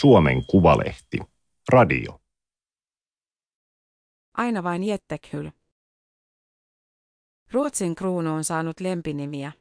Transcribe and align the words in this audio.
Suomen 0.00 0.46
Kuvalehti. 0.46 1.18
Radio. 1.68 2.20
Aina 4.34 4.62
vain 4.62 4.82
Jettekhyl. 4.82 5.50
Ruotsin 7.52 7.94
kruunu 7.94 8.34
on 8.34 8.44
saanut 8.44 8.80
lempinimiä. 8.80 9.52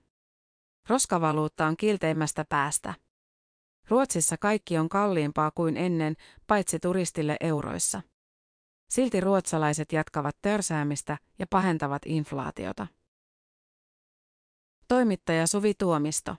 Roskavaluutta 0.90 1.66
on 1.66 1.78
kilteimmästä 1.78 2.46
päästä. 2.50 2.94
Ruotsissa 3.90 4.38
kaikki 4.38 4.78
on 4.78 4.90
kalliimpaa 4.90 5.52
kuin 5.52 5.78
ennen, 5.78 6.16
paitsi 6.48 6.80
turistille 6.80 7.38
euroissa. 7.40 8.02
Silti 8.90 9.22
ruotsalaiset 9.22 9.92
jatkavat 9.92 10.38
törsäämistä 10.42 11.18
ja 11.40 11.46
pahentavat 11.50 12.02
inflaatiota. 12.06 12.88
Toimittaja 14.88 15.48
Suvi 15.48 15.74
Tuomisto. 15.74 16.36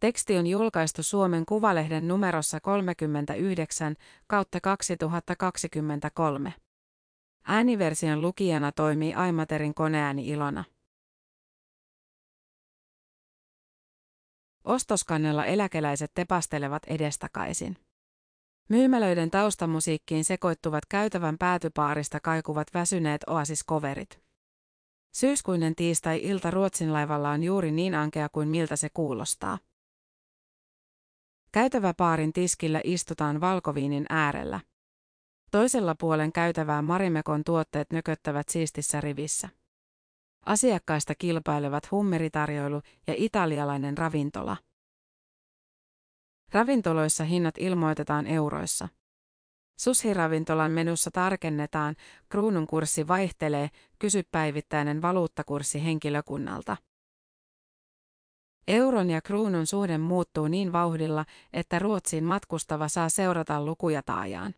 Teksti 0.00 0.38
on 0.38 0.46
julkaistu 0.46 1.02
Suomen 1.02 1.46
Kuvalehden 1.46 2.08
numerossa 2.08 2.60
39 2.60 3.96
kautta 4.26 4.60
2023. 4.60 6.54
Ääniversion 7.44 8.22
lukijana 8.22 8.72
toimii 8.72 9.14
Aimaterin 9.14 9.74
koneääni 9.74 10.28
Ilona. 10.28 10.64
Ostoskannella 14.64 15.44
eläkeläiset 15.44 16.10
tepastelevat 16.14 16.82
edestakaisin. 16.86 17.76
Myymälöiden 18.68 19.30
taustamusiikkiin 19.30 20.24
sekoittuvat 20.24 20.86
käytävän 20.86 21.38
päätypaarista 21.38 22.20
kaikuvat 22.20 22.68
väsyneet 22.74 23.20
oasiskoverit. 23.26 24.20
Syyskuinen 25.12 25.74
tiistai-ilta 25.74 26.50
Ruotsin 26.50 26.92
laivalla 26.92 27.30
on 27.30 27.42
juuri 27.42 27.70
niin 27.70 27.94
ankea 27.94 28.28
kuin 28.28 28.48
miltä 28.48 28.76
se 28.76 28.88
kuulostaa. 28.94 29.58
Käytäväpaarin 31.52 32.32
tiskillä 32.32 32.80
istutaan 32.84 33.40
valkoviinin 33.40 34.06
äärellä. 34.08 34.60
Toisella 35.50 35.94
puolen 35.94 36.32
käytävää 36.32 36.82
Marimekon 36.82 37.44
tuotteet 37.44 37.90
nököttävät 37.92 38.48
siistissä 38.48 39.00
rivissä. 39.00 39.48
Asiakkaista 40.46 41.14
kilpailevat 41.14 41.90
hummeritarjoilu 41.90 42.82
ja 43.06 43.14
italialainen 43.16 43.98
ravintola. 43.98 44.56
Ravintoloissa 46.52 47.24
hinnat 47.24 47.54
ilmoitetaan 47.58 48.26
euroissa. 48.26 48.88
Sushi-ravintolan 49.80 50.70
menussa 50.72 51.10
tarkennetaan, 51.10 51.94
kruunun 52.28 52.66
kurssi 52.66 53.08
vaihtelee, 53.08 53.70
kysy 53.98 54.22
päivittäinen 54.30 55.02
valuuttakurssi 55.02 55.84
henkilökunnalta. 55.84 56.76
Euron 58.68 59.10
ja 59.10 59.22
kruunun 59.22 59.66
suhde 59.66 59.98
muuttuu 59.98 60.48
niin 60.48 60.72
vauhdilla, 60.72 61.24
että 61.52 61.78
Ruotsiin 61.78 62.24
matkustava 62.24 62.88
saa 62.88 63.08
seurata 63.08 63.64
lukuja 63.64 64.02
taajaan. 64.02 64.54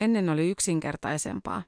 Ennen 0.00 0.28
oli 0.28 0.50
yksinkertaisempaa. 0.50 1.62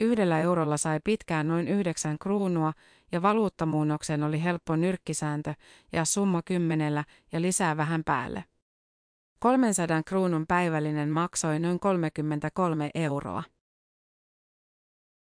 Yhdellä 0.00 0.40
eurolla 0.40 0.76
sai 0.76 1.00
pitkään 1.04 1.48
noin 1.48 1.68
yhdeksän 1.68 2.18
kruunua 2.18 2.72
ja 3.12 3.22
valuuttamuunnoksen 3.22 4.22
oli 4.22 4.42
helppo 4.42 4.76
nyrkkisääntö 4.76 5.54
ja 5.92 6.04
summa 6.04 6.42
kymmenellä 6.42 7.04
ja 7.32 7.42
lisää 7.42 7.76
vähän 7.76 8.04
päälle. 8.04 8.44
300 9.38 10.02
kruunun 10.02 10.46
päivällinen 10.46 11.08
maksoi 11.08 11.58
noin 11.58 11.80
33 11.80 12.90
euroa. 12.94 13.42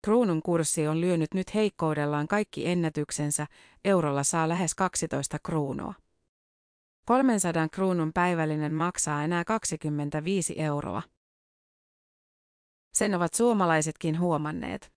Kruunun 0.05 0.43
kurssi 0.43 0.89
on 0.89 1.01
lyönyt 1.01 1.34
nyt 1.34 1.55
heikkoudellaan 1.55 2.29
kaikki 2.29 2.69
ennätyksensä, 2.69 3.47
eurolla 3.84 4.23
saa 4.23 4.48
lähes 4.48 4.75
12 4.75 5.39
kruunua. 5.42 5.95
300 7.07 7.69
kruunun 7.69 8.12
päivällinen 8.12 8.75
maksaa 8.75 9.25
enää 9.25 9.45
25 9.45 10.61
euroa. 10.61 11.02
Sen 12.95 13.14
ovat 13.14 13.35
suomalaisetkin 13.35 14.20
huomanneet. 14.20 14.92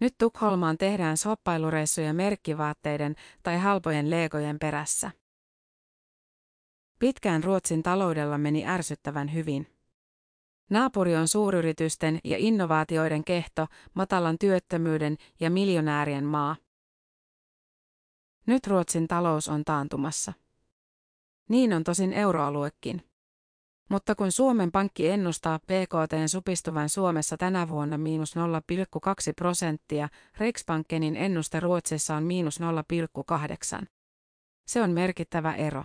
Nyt 0.00 0.14
Tukholmaan 0.18 0.78
tehdään 0.78 1.16
soppailureissuja 1.16 2.14
merkkivaatteiden 2.14 3.14
tai 3.42 3.58
halpojen 3.58 4.10
leegojen 4.10 4.58
perässä. 4.58 5.10
Pitkään 6.98 7.44
Ruotsin 7.44 7.82
taloudella 7.82 8.38
meni 8.38 8.66
ärsyttävän 8.66 9.34
hyvin. 9.34 9.79
Naapuri 10.70 11.16
on 11.16 11.28
suuryritysten 11.28 12.18
ja 12.24 12.36
innovaatioiden 12.38 13.24
kehto, 13.24 13.66
matalan 13.94 14.38
työttömyyden 14.38 15.16
ja 15.40 15.50
miljonäärien 15.50 16.24
maa. 16.24 16.56
Nyt 18.46 18.66
Ruotsin 18.66 19.08
talous 19.08 19.48
on 19.48 19.64
taantumassa. 19.64 20.32
Niin 21.48 21.72
on 21.72 21.84
tosin 21.84 22.12
euroaluekin. 22.12 23.02
Mutta 23.90 24.14
kun 24.14 24.32
Suomen 24.32 24.72
Pankki 24.72 25.08
ennustaa 25.08 25.58
PKT 25.58 26.12
supistuvan 26.26 26.88
Suomessa 26.88 27.36
tänä 27.36 27.68
vuonna 27.68 27.98
miinus 27.98 28.36
0,2 28.36 28.42
prosenttia, 29.36 30.08
Riksbankenin 30.38 31.16
ennuste 31.16 31.60
Ruotsissa 31.60 32.16
on 32.16 32.22
miinus 32.22 32.60
0,8. 33.80 33.86
Se 34.66 34.82
on 34.82 34.90
merkittävä 34.90 35.54
ero. 35.54 35.84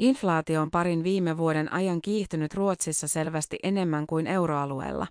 Inflaatio 0.00 0.62
on 0.62 0.70
parin 0.70 1.04
viime 1.04 1.36
vuoden 1.36 1.72
ajan 1.72 2.02
kiihtynyt 2.02 2.54
Ruotsissa 2.54 3.08
selvästi 3.08 3.58
enemmän 3.62 4.06
kuin 4.06 4.26
euroalueella. 4.26 5.06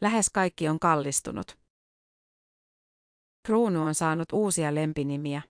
Lähes 0.00 0.30
kaikki 0.30 0.68
on 0.68 0.78
kallistunut. 0.78 1.58
Kruunu 3.46 3.82
on 3.82 3.94
saanut 3.94 4.32
uusia 4.32 4.74
lempinimiä. 4.74 5.42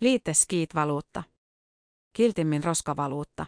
Liitte 0.00 0.34
skiit-valuutta. 0.34 1.22
Kiltimmin 2.12 2.64
roskavaluutta. 2.64 3.46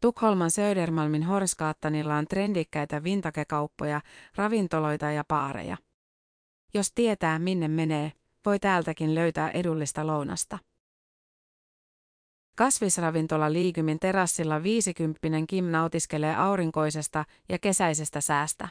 Tukholman 0.00 0.50
Södermalmin 0.50 1.22
Horskaattanilla 1.22 2.16
on 2.16 2.26
trendikkäitä 2.26 3.04
vintakekauppoja, 3.04 4.00
ravintoloita 4.36 5.10
ja 5.10 5.24
paareja. 5.28 5.76
Jos 6.74 6.92
tietää 6.92 7.38
minne 7.38 7.68
menee, 7.68 8.12
voi 8.46 8.58
täältäkin 8.58 9.14
löytää 9.14 9.50
edullista 9.50 10.06
lounasta. 10.06 10.58
Kasvisravintola 12.56 13.52
Liikymin 13.52 13.98
terassilla 13.98 14.62
50 14.62 15.28
Kim 15.48 15.64
nautiskelee 15.64 16.34
aurinkoisesta 16.36 17.24
ja 17.48 17.58
kesäisestä 17.58 18.20
säästä. 18.20 18.68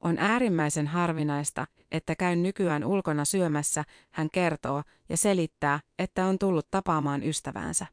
On 0.00 0.18
äärimmäisen 0.18 0.86
harvinaista, 0.86 1.66
että 1.90 2.16
käyn 2.16 2.42
nykyään 2.42 2.84
ulkona 2.84 3.24
syömässä, 3.24 3.84
hän 4.10 4.28
kertoo 4.30 4.82
ja 5.08 5.16
selittää, 5.16 5.80
että 5.98 6.26
on 6.26 6.38
tullut 6.38 6.70
tapaamaan 6.70 7.22
ystäväänsä. 7.22 7.86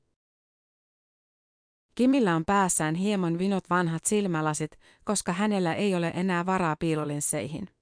Kimillä 1.96 2.36
on 2.36 2.46
päässään 2.46 2.96
hieman 2.96 3.40
vinot 3.40 3.70
vanhat 3.70 4.06
silmälasit, 4.06 4.72
koska 5.04 5.34
hänellä 5.34 5.74
ei 5.74 5.96
ole 5.96 6.12
enää 6.16 6.46
varaa 6.46 6.76
piilolinsseihin. 6.76 7.79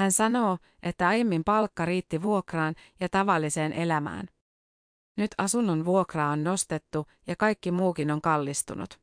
Hän 0.00 0.12
sanoo, 0.12 0.58
että 0.82 1.08
aiemmin 1.08 1.44
palkka 1.44 1.84
riitti 1.84 2.22
vuokraan 2.22 2.74
ja 3.00 3.08
tavalliseen 3.08 3.72
elämään. 3.72 4.26
Nyt 5.16 5.30
asunnon 5.38 5.84
vuokraa 5.84 6.32
on 6.32 6.44
nostettu 6.44 7.06
ja 7.26 7.36
kaikki 7.36 7.70
muukin 7.70 8.10
on 8.10 8.20
kallistunut. 8.20 9.00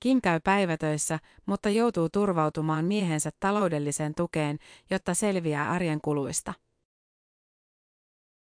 Kim 0.00 0.20
käy 0.20 0.40
päivätöissä, 0.40 1.18
mutta 1.46 1.68
joutuu 1.68 2.08
turvautumaan 2.08 2.84
miehensä 2.84 3.30
taloudelliseen 3.40 4.14
tukeen, 4.14 4.58
jotta 4.90 5.14
selviää 5.14 5.70
arjen 5.70 6.00
kuluista. 6.00 6.54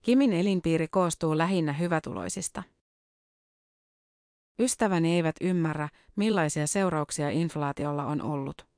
Kimin 0.02 0.34
elinpiiri 0.34 0.88
koostuu 0.88 1.38
lähinnä 1.38 1.74
hyvätuloisista. 1.74 2.64
Ystäväni 4.60 5.16
eivät 5.16 5.36
ymmärrä, 5.42 5.90
millaisia 6.16 6.68
seurauksia 6.68 7.30
inflaatiolla 7.30 8.06
on 8.06 8.22
ollut. 8.22 8.71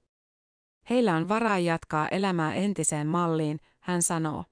Heillä 0.90 1.16
on 1.16 1.30
varaa 1.30 1.60
jatkaa 1.60 2.08
elämää 2.08 2.54
entiseen 2.54 3.08
malliin, 3.08 3.60
hän 3.80 4.02
sanoo. 4.02 4.46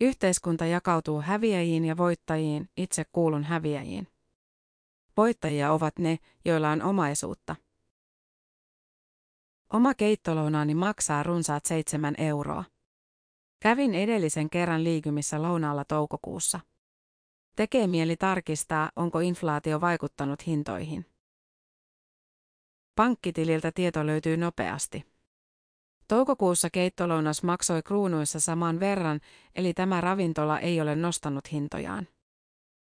Yhteiskunta 0.00 0.66
jakautuu 0.66 1.20
häviäjiin 1.20 1.84
ja 1.84 1.96
voittajiin, 1.96 2.68
itse 2.76 3.04
kuulun 3.12 3.44
häviäjiin. 3.44 4.08
Voittajia 5.16 5.72
ovat 5.72 5.98
ne, 5.98 6.18
joilla 6.44 6.70
on 6.70 6.82
omaisuutta. 6.82 7.56
Oma 9.72 9.94
keittolounaani 9.94 10.74
maksaa 10.74 11.22
runsaat 11.22 11.66
seitsemän 11.66 12.14
euroa. 12.18 12.64
Kävin 13.60 13.94
edellisen 13.94 14.50
kerran 14.50 14.84
liikymissä 14.84 15.42
lounaalla 15.42 15.84
toukokuussa. 15.84 16.60
Tekee 17.56 17.86
mieli 17.86 18.16
tarkistaa, 18.16 18.90
onko 18.96 19.20
inflaatio 19.20 19.80
vaikuttanut 19.80 20.46
hintoihin. 20.46 21.15
Pankkitililtä 22.96 23.72
tieto 23.72 24.06
löytyy 24.06 24.36
nopeasti. 24.36 25.04
Toukokuussa 26.08 26.70
keittolounas 26.70 27.42
maksoi 27.42 27.82
kruunuissa 27.82 28.40
saman 28.40 28.80
verran, 28.80 29.20
eli 29.54 29.74
tämä 29.74 30.00
ravintola 30.00 30.60
ei 30.60 30.80
ole 30.80 30.96
nostanut 30.96 31.52
hintojaan. 31.52 32.08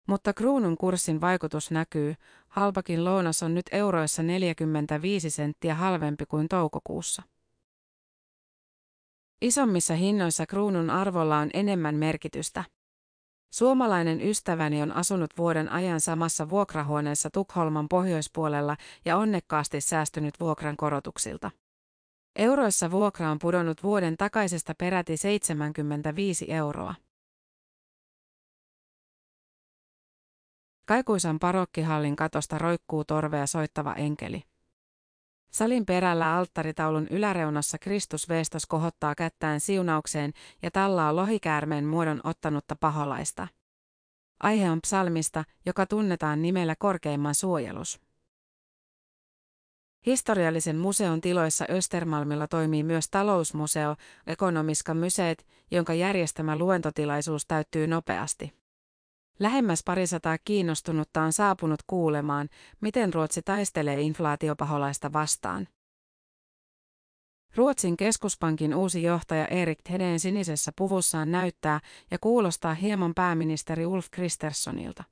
Mutta 0.08 0.32
kruunun 0.32 0.76
kurssin 0.76 1.20
vaikutus 1.20 1.70
näkyy, 1.70 2.14
halpakin 2.48 3.04
lounas 3.04 3.42
on 3.42 3.54
nyt 3.54 3.66
euroissa 3.72 4.22
45 4.22 5.30
senttiä 5.30 5.74
halvempi 5.74 6.26
kuin 6.26 6.48
toukokuussa. 6.48 7.22
Isommissa 9.42 9.94
hinnoissa 9.94 10.46
kruunun 10.46 10.90
arvolla 10.90 11.38
on 11.38 11.50
enemmän 11.54 11.94
merkitystä. 11.94 12.64
Suomalainen 13.54 14.20
ystäväni 14.20 14.82
on 14.82 14.92
asunut 14.92 15.30
vuoden 15.38 15.68
ajan 15.68 16.00
samassa 16.00 16.50
vuokrahuoneessa 16.50 17.30
Tukholman 17.30 17.88
pohjoispuolella 17.88 18.76
ja 19.04 19.16
onnekkaasti 19.16 19.80
säästynyt 19.80 20.40
vuokran 20.40 20.76
korotuksilta. 20.76 21.50
Euroissa 22.36 22.90
vuokra 22.90 23.30
on 23.30 23.38
pudonnut 23.38 23.82
vuoden 23.82 24.16
takaisesta 24.16 24.74
peräti 24.78 25.16
75 25.16 26.52
euroa. 26.52 26.94
Kaikuisan 30.86 31.38
parokkihallin 31.38 32.16
katosta 32.16 32.58
roikkuu 32.58 33.04
torvea 33.04 33.46
soittava 33.46 33.94
enkeli. 33.94 34.42
Salin 35.54 35.86
perällä 35.86 36.36
alttaritaulun 36.36 37.06
yläreunassa 37.10 37.78
Kristus 37.78 38.28
Veestos 38.28 38.66
kohottaa 38.66 39.14
kättään 39.14 39.60
siunaukseen 39.60 40.32
ja 40.62 40.70
tallaa 40.70 41.16
lohikäärmeen 41.16 41.84
muodon 41.84 42.20
ottanutta 42.24 42.76
paholaista. 42.76 43.48
Aihe 44.42 44.70
on 44.70 44.80
psalmista, 44.80 45.44
joka 45.66 45.86
tunnetaan 45.86 46.42
nimellä 46.42 46.74
korkeimman 46.78 47.34
suojelus. 47.34 48.00
Historiallisen 50.06 50.78
museon 50.78 51.20
tiloissa 51.20 51.64
Östermalmilla 51.70 52.48
toimii 52.48 52.82
myös 52.82 53.08
talousmuseo, 53.08 53.96
Ekonomiska 54.26 54.94
Myseet, 54.94 55.46
jonka 55.70 55.94
järjestämä 55.94 56.56
luentotilaisuus 56.58 57.46
täyttyy 57.46 57.86
nopeasti. 57.86 58.63
Lähemmäs 59.38 59.82
parisataa 59.84 60.38
kiinnostunutta 60.44 61.22
on 61.22 61.32
saapunut 61.32 61.81
kuulemaan, 61.86 62.48
miten 62.81 63.14
Ruotsi 63.14 63.42
taistelee 63.42 64.00
inflaatiopaholaista 64.00 65.12
vastaan. 65.12 65.69
Ruotsin 67.56 67.96
keskuspankin 67.96 68.75
uusi 68.75 69.02
johtaja 69.02 69.46
Erik 69.46 69.78
Hedeen 69.90 70.20
sinisessä 70.20 70.72
puvussaan 70.76 71.31
näyttää 71.31 71.81
ja 72.10 72.19
kuulostaa 72.20 72.75
hieman 72.75 73.14
pääministeri 73.14 73.86
Ulf 73.86 74.06
Kristerssonilta. 74.10 75.04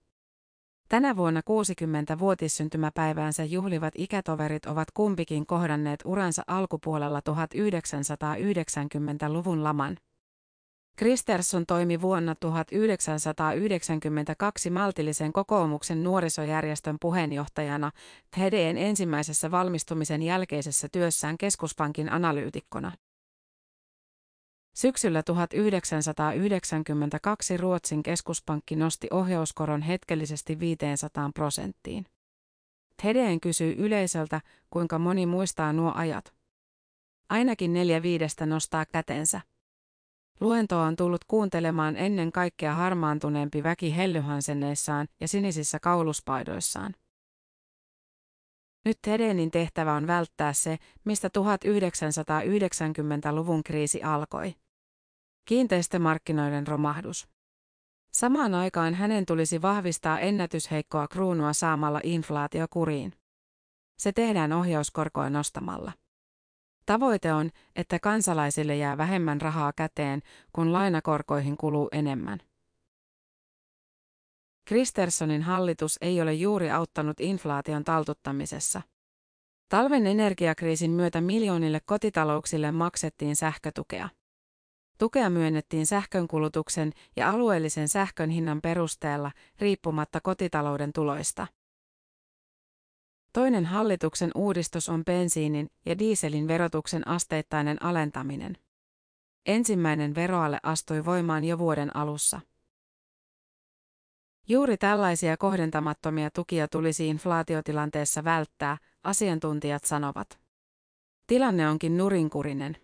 Tänä 0.88 1.16
vuonna 1.16 1.40
60-vuotissyntymäpäiväänsä 1.40 3.44
juhlivat 3.44 3.94
ikätoverit 3.96 4.66
ovat 4.66 4.88
kumpikin 4.94 5.46
kohdanneet 5.46 6.00
uransa 6.04 6.42
alkupuolella 6.46 7.20
1990-luvun 7.20 9.64
laman. 9.64 9.96
Kristersson 10.96 11.66
toimi 11.66 12.00
vuonna 12.00 12.34
1992 12.34 14.70
maltillisen 14.70 15.32
kokoomuksen 15.32 16.04
nuorisojärjestön 16.04 16.96
puheenjohtajana 17.00 17.90
Hedeen 18.38 18.78
ensimmäisessä 18.78 19.50
valmistumisen 19.50 20.22
jälkeisessä 20.22 20.88
työssään 20.92 21.38
keskuspankin 21.38 22.12
analyytikkona. 22.12 22.92
Syksyllä 24.74 25.22
1992 25.22 27.56
Ruotsin 27.56 28.02
keskuspankki 28.02 28.76
nosti 28.76 29.08
ohjauskoron 29.10 29.82
hetkellisesti 29.82 30.60
500 30.60 31.30
prosenttiin. 31.34 32.06
Hedeen 33.04 33.40
kysyy 33.40 33.74
yleisöltä, 33.78 34.40
kuinka 34.70 34.98
moni 34.98 35.26
muistaa 35.26 35.72
nuo 35.72 35.92
ajat. 35.94 36.34
Ainakin 37.28 37.72
neljä 37.72 38.02
viidestä 38.02 38.46
nostaa 38.46 38.86
kätensä. 38.86 39.40
Luentoa 40.40 40.82
on 40.82 40.96
tullut 40.96 41.25
kuuntelemaan 41.25 41.96
ennen 41.96 42.32
kaikkea 42.32 42.75
harmaantuneempi 42.75 43.62
väki 43.62 43.96
hellyhansenneissaan 43.96 45.08
ja 45.20 45.29
sinisissä 45.29 45.79
kauluspaidoissaan. 45.81 46.94
Nyt 48.84 48.99
Hedenin 49.06 49.50
tehtävä 49.50 49.94
on 49.94 50.06
välttää 50.06 50.52
se, 50.52 50.79
mistä 51.05 51.31
1990-luvun 51.38 53.62
kriisi 53.62 54.02
alkoi. 54.02 54.55
Kiinteistömarkkinoiden 55.44 56.67
romahdus. 56.67 57.28
Samaan 58.12 58.55
aikaan 58.55 58.94
hänen 58.94 59.26
tulisi 59.26 59.62
vahvistaa 59.62 60.19
ennätysheikkoa 60.19 61.08
kruunua 61.08 61.52
saamalla 61.52 62.00
inflaatio 62.02 62.67
kuriin. 62.70 63.12
Se 63.99 64.12
tehdään 64.12 64.52
ohjauskorkoa 64.52 65.31
nostamalla. 65.31 65.93
Tavoite 66.87 67.32
on, 67.32 67.50
että 67.76 67.99
kansalaisille 67.99 68.76
jää 68.76 68.99
vähemmän 68.99 69.40
rahaa 69.40 69.73
käteen, 69.73 70.23
kun 70.52 70.73
lainakorkoihin 70.73 71.56
kuluu 71.56 71.88
enemmän. 71.93 72.38
Kristerssonin 74.64 75.43
hallitus 75.43 75.99
ei 76.00 76.20
ole 76.20 76.34
juuri 76.34 76.70
auttanut 76.70 77.20
inflaation 77.20 77.84
taltuttamisessa. 77.84 78.82
Talven 79.69 80.06
energiakriisin 80.06 80.90
myötä 80.90 81.20
miljoonille 81.20 81.81
kotitalouksille 81.84 82.73
maksettiin 82.73 83.37
sähkötukea. 83.37 84.08
Tukea 84.99 85.31
myönnettiin 85.31 85.87
sähkönkulutuksen 85.87 86.93
ja 87.17 87.31
alueellisen 87.31 87.88
sähkön 87.88 88.31
hinnan 88.31 88.61
perusteella 88.62 89.31
riippumatta 89.58 90.20
kotitalouden 90.20 90.93
tuloista. 90.93 91.46
Toinen 93.32 93.67
hallituksen 93.67 94.31
uudistus 94.34 94.88
on 94.88 95.05
bensiinin 95.05 95.70
ja 95.87 95.99
dieselin 95.99 96.49
verotuksen 96.49 97.08
asteittainen 97.08 97.82
alentaminen. 97.82 98.58
Ensimmäinen 99.46 100.14
veroale 100.14 100.58
astui 100.62 101.05
voimaan 101.05 101.44
jo 101.44 101.58
vuoden 101.58 101.96
alussa. 101.96 102.40
Juuri 104.49 104.76
tällaisia 104.76 105.37
kohdentamattomia 105.37 106.31
tukia 106.31 106.69
tulisi 106.69 107.08
inflaatiotilanteessa 107.08 108.25
välttää, 108.25 108.76
asiantuntijat 109.05 109.85
sanovat. 109.85 110.38
Tilanne 111.26 111.69
onkin 111.69 111.96
nurinkurinen. 111.96 112.76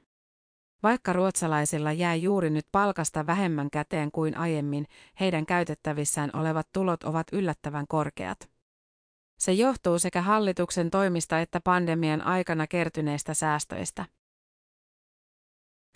Vaikka 0.82 1.12
ruotsalaisilla 1.12 1.92
jää 1.92 2.14
juuri 2.14 2.50
nyt 2.50 2.66
palkasta 2.72 3.26
vähemmän 3.26 3.70
käteen 3.70 4.10
kuin 4.10 4.36
aiemmin, 4.36 4.86
heidän 5.20 5.46
käytettävissään 5.46 6.30
olevat 6.32 6.68
tulot 6.72 7.04
ovat 7.04 7.26
yllättävän 7.32 7.86
korkeat. 7.88 8.57
Se 9.38 9.52
johtuu 9.52 9.98
sekä 9.98 10.22
hallituksen 10.22 10.90
toimista 10.90 11.40
että 11.40 11.60
pandemian 11.60 12.22
aikana 12.22 12.66
kertyneistä 12.66 13.34
säästöistä. 13.34 14.04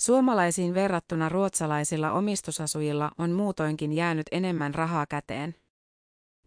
Suomalaisiin 0.01 0.75
verrattuna 0.75 1.29
ruotsalaisilla 1.29 2.13
omistusasujilla 2.13 3.11
on 3.19 3.31
muutoinkin 3.31 3.93
jäänyt 3.93 4.27
enemmän 4.33 4.75
rahaa 4.75 5.07
käteen. 5.07 5.55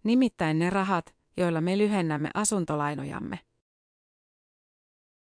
Nimittäin 0.03 0.59
ne 0.59 0.69
rahat, 0.69 1.15
joilla 1.37 1.61
me 1.61 1.77
lyhennämme 1.77 2.29
asuntolainojamme. 2.33 3.39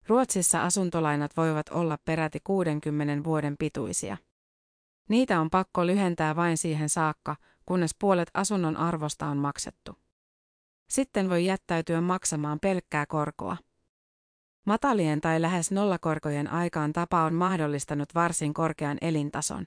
Ruotsissa 0.07 0.63
asuntolainat 0.63 1.38
voivat 1.38 1.69
olla 1.69 1.97
peräti 2.05 2.39
60 2.43 3.24
vuoden 3.24 3.55
pituisia. 3.57 4.17
Niitä 5.09 5.41
on 5.41 5.50
pakko 5.50 5.88
lyhentää 5.88 6.36
vain 6.36 6.57
siihen 6.57 6.89
saakka, 6.89 7.36
kunnes 7.65 7.95
puolet 8.00 8.31
asunnon 8.33 8.77
arvosta 8.77 9.25
on 9.25 9.38
maksettu. 9.38 10.00
Sitten 10.91 11.29
voi 11.29 11.45
jättäytyä 11.45 12.01
maksamaan 12.01 12.60
pelkkää 12.60 13.05
korkoa. 13.05 13.57
Matalien 14.65 15.21
tai 15.21 15.41
lähes 15.41 15.71
nollakorkojen 15.71 16.48
aikaan 16.48 16.93
tapa 16.93 17.24
on 17.24 17.33
mahdollistanut 17.33 18.15
varsin 18.15 18.53
korkean 18.53 18.98
elintason. 19.01 19.65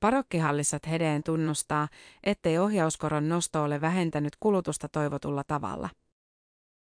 Parokkihallissat 0.00 0.86
Hedeen 0.86 1.22
tunnustaa, 1.22 1.88
ettei 2.22 2.58
ohjauskoron 2.58 3.28
nosto 3.28 3.62
ole 3.62 3.80
vähentänyt 3.80 4.36
kulutusta 4.40 4.88
toivotulla 4.88 5.44
tavalla. 5.46 5.88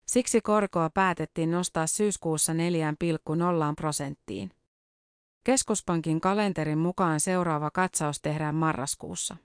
Siksi 0.07 0.41
korkoa 0.41 0.89
päätettiin 0.89 1.51
nostaa 1.51 1.87
syyskuussa 1.87 2.53
4,0 2.53 2.57
prosenttiin. 3.77 4.51
Keskuspankin 5.43 6.21
kalenterin 6.21 6.77
mukaan 6.77 7.19
seuraava 7.19 7.71
katsaus 7.71 8.21
tehdään 8.21 8.55
marraskuussa. 8.55 9.37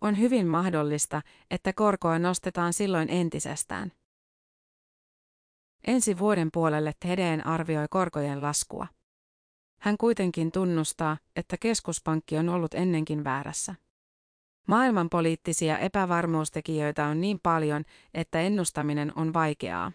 On 0.00 0.18
hyvin 0.18 0.46
mahdollista, 0.46 1.22
että 1.50 1.72
korkoa 1.72 2.18
nostetaan 2.18 2.72
silloin 2.72 3.10
entisestään. 3.10 3.92
Ensi 5.86 6.18
vuoden 6.18 6.48
puolelle 6.52 6.92
Hedeen 7.04 7.46
arvioi 7.46 7.86
korkojen 7.90 8.42
laskua. 8.42 8.86
Hän 9.80 9.96
kuitenkin 9.96 10.52
tunnustaa, 10.52 11.16
että 11.36 11.56
keskuspankki 11.56 12.38
on 12.38 12.48
ollut 12.48 12.74
ennenkin 12.74 13.24
väärässä. 13.24 13.74
Maailmanpoliittisia 14.68 15.78
epävarmuustekijöitä 15.78 17.06
on 17.06 17.20
niin 17.20 17.40
paljon, 17.42 17.84
että 18.14 18.40
ennustaminen 18.40 19.12
on 19.16 19.32
vaikeaa. 19.32 19.92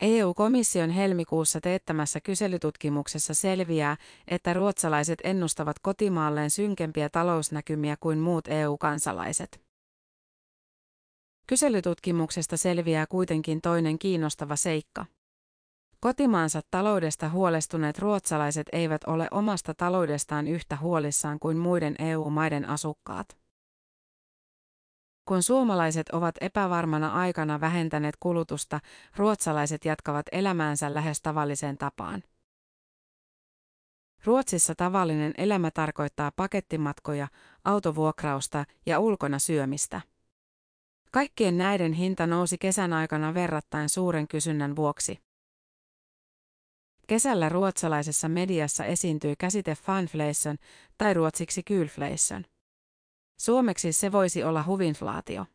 EU-komission 0.00 0.90
helmikuussa 0.90 1.60
teettämässä 1.60 2.20
kyselytutkimuksessa 2.20 3.34
selviää, 3.34 3.96
että 4.28 4.54
ruotsalaiset 4.54 5.18
ennustavat 5.24 5.78
kotimaalleen 5.78 6.50
synkempiä 6.50 7.08
talousnäkymiä 7.08 7.96
kuin 8.00 8.18
muut 8.18 8.48
EU-kansalaiset. 8.48 9.60
Kyselytutkimuksesta 11.46 12.56
selviää 12.56 13.06
kuitenkin 13.06 13.60
toinen 13.60 13.98
kiinnostava 13.98 14.56
seikka. 14.56 15.06
Kotimaansa 16.00 16.60
taloudesta 16.70 17.28
huolestuneet 17.28 17.98
ruotsalaiset 17.98 18.66
eivät 18.72 19.04
ole 19.04 19.28
omasta 19.30 19.74
taloudestaan 19.74 20.48
yhtä 20.48 20.76
huolissaan 20.76 21.38
kuin 21.38 21.56
muiden 21.56 21.94
EU-maiden 21.98 22.68
asukkaat. 22.68 23.45
Kun 25.26 25.42
suomalaiset 25.42 26.08
ovat 26.08 26.34
epävarmana 26.40 27.12
aikana 27.12 27.60
vähentäneet 27.60 28.16
kulutusta, 28.20 28.80
ruotsalaiset 29.16 29.84
jatkavat 29.84 30.26
elämäänsä 30.32 30.94
lähes 30.94 31.22
tavalliseen 31.22 31.78
tapaan. 31.78 32.22
Ruotsissa 34.24 34.74
tavallinen 34.74 35.34
elämä 35.38 35.70
tarkoittaa 35.70 36.32
pakettimatkoja, 36.36 37.28
autovuokrausta 37.64 38.64
ja 38.86 38.98
ulkona 38.98 39.38
syömistä. 39.38 40.00
Kaikkien 41.12 41.58
näiden 41.58 41.92
hinta 41.92 42.26
nousi 42.26 42.58
kesän 42.58 42.92
aikana 42.92 43.34
verrattain 43.34 43.88
suuren 43.88 44.28
kysynnän 44.28 44.76
vuoksi. 44.76 45.18
Kesällä 47.06 47.48
ruotsalaisessa 47.48 48.28
mediassa 48.28 48.84
esiintyi 48.84 49.34
käsite 49.38 49.74
fanflation 49.74 50.56
tai 50.98 51.14
ruotsiksi 51.14 51.62
kylflation. 51.62 52.44
Suomeksi 53.36 53.92
se 53.92 54.12
voisi 54.12 54.44
olla 54.44 54.64
huvinflaatio. 54.66 55.46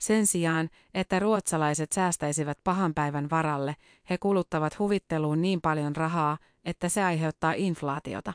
Sen 0.00 0.26
sijaan, 0.26 0.70
että 0.94 1.18
ruotsalaiset 1.18 1.92
säästäisivät 1.92 2.58
pahan 2.64 2.94
päivän 2.94 3.30
varalle, 3.30 3.76
he 4.10 4.18
kuluttavat 4.18 4.78
huvitteluun 4.78 5.42
niin 5.42 5.60
paljon 5.60 5.96
rahaa, 5.96 6.38
että 6.64 6.88
se 6.88 7.02
aiheuttaa 7.02 7.52
inflaatiota. 7.52 8.32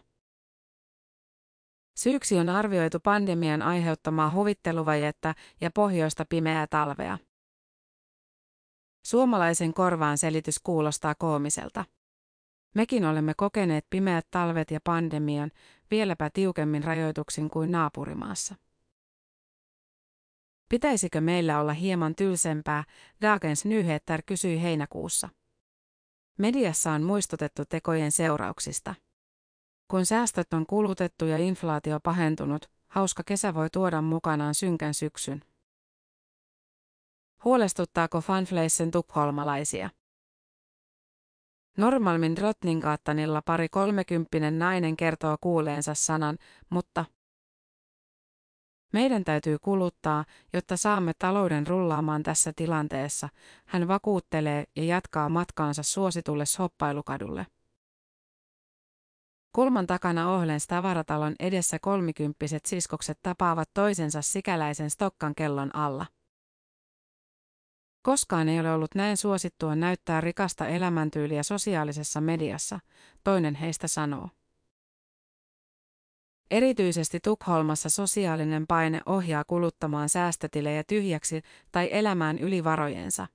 Syyksi 1.97 2.39
on 2.39 2.49
arvioitu 2.49 2.99
pandemian 2.99 3.61
aiheuttamaa 3.61 4.31
huvitteluvajetta 4.31 5.33
ja 5.61 5.71
pohjoista 5.71 6.25
pimeää 6.25 6.67
talvea. 6.67 7.17
Suomalaisen 9.05 9.73
korvaan 9.73 10.17
selitys 10.17 10.59
kuulostaa 10.59 11.15
koomiselta. 11.15 11.85
Mekin 12.75 13.05
olemme 13.05 13.33
kokeneet 13.37 13.85
pimeät 13.89 14.27
talvet 14.31 14.71
ja 14.71 14.79
pandemian 14.83 15.51
vieläpä 15.91 16.29
tiukemmin 16.33 16.83
rajoituksin 16.83 17.49
kuin 17.49 17.71
naapurimaassa. 17.71 18.55
Pitäisikö 20.69 21.21
meillä 21.21 21.59
olla 21.59 21.73
hieman 21.73 22.15
tylsempää, 22.15 22.83
Dagens 23.21 23.65
Nyheter 23.65 24.21
kysyi 24.25 24.61
heinäkuussa. 24.61 25.29
Mediassa 26.37 26.91
on 26.91 27.03
muistutettu 27.03 27.65
tekojen 27.65 28.11
seurauksista. 28.11 28.95
Kun 29.87 30.05
säästöt 30.05 30.53
on 30.53 30.65
kulutettu 30.65 31.25
ja 31.25 31.37
inflaatio 31.37 31.99
pahentunut, 32.03 32.71
hauska 32.87 33.23
kesä 33.23 33.53
voi 33.53 33.69
tuoda 33.69 34.01
mukanaan 34.01 34.55
synkän 34.55 34.93
syksyn. 34.93 35.41
Huolestuttaako 37.43 38.21
fanfleisen 38.21 38.91
tukholmalaisia? 38.91 39.89
Normalmin 41.77 42.35
Drottninggatanilla 42.35 43.41
pari 43.41 43.69
kolmekymppinen 43.69 44.59
nainen 44.59 44.97
kertoo 44.97 45.37
kuuleensa 45.41 45.93
sanan, 45.93 46.37
mutta 46.69 47.05
meidän 48.93 49.23
täytyy 49.23 49.59
kuluttaa, 49.59 50.25
jotta 50.53 50.77
saamme 50.77 51.13
talouden 51.19 51.67
rullaamaan 51.67 52.23
tässä 52.23 52.53
tilanteessa, 52.55 53.29
hän 53.65 53.87
vakuuttelee 53.87 54.63
ja 54.75 54.83
jatkaa 54.83 55.29
matkaansa 55.29 55.83
suositulle 55.83 56.45
shoppailukadulle. 56.45 57.47
Kulman 59.55 59.87
takana 59.87 60.31
Ohlens 60.31 60.67
tavaratalon 60.67 61.35
edessä 61.39 61.79
kolmikymppiset 61.79 62.65
siskokset 62.65 63.19
tapaavat 63.23 63.69
toisensa 63.73 64.21
sikäläisen 64.21 64.89
Stokkan 64.89 65.35
kellon 65.35 65.75
alla. 65.75 66.05
Koskaan 68.01 68.49
ei 68.49 68.59
ole 68.59 68.71
ollut 68.73 68.95
näin 68.95 69.17
suosittua 69.17 69.75
näyttää 69.75 70.21
rikasta 70.21 70.67
elämäntyyliä 70.67 71.43
sosiaalisessa 71.43 72.21
mediassa, 72.21 72.79
toinen 73.23 73.55
heistä 73.55 73.87
sanoo. 73.87 74.29
Erityisesti 76.51 77.19
Tukholmassa 77.23 77.89
sosiaalinen 77.89 78.67
paine 78.67 79.01
ohjaa 79.05 79.43
kuluttamaan 79.43 80.09
säästötilejä 80.09 80.83
tyhjäksi 80.83 81.41
tai 81.71 81.89
elämään 81.91 82.39
yli 82.39 82.63
varojensa. 82.63 83.27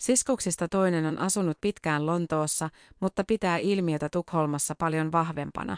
Siskoksista 0.00 0.68
toinen 0.68 1.06
on 1.06 1.18
asunut 1.18 1.58
pitkään 1.60 2.06
Lontoossa, 2.06 2.70
mutta 3.00 3.24
pitää 3.24 3.56
ilmiötä 3.56 4.08
Tukholmassa 4.08 4.74
paljon 4.74 5.12
vahvempana. 5.12 5.76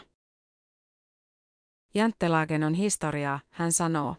Janttelagen 1.95 2.63
on 2.63 2.73
historiaa, 2.73 3.39
hän 3.49 3.71
sanoo. 3.71 4.15